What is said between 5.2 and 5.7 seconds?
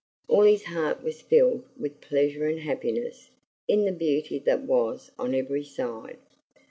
every